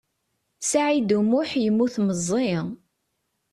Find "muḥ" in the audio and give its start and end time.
1.29-1.49